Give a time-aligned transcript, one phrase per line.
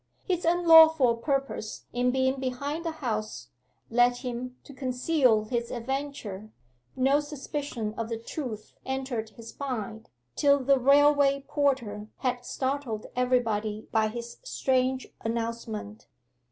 [0.23, 3.49] 'His unlawful purpose in being behind the house
[3.91, 6.49] led him to conceal his adventure.
[6.95, 13.87] No suspicion of the truth entered his mind till the railway porter had startled everybody
[13.91, 16.07] by his strange announcement.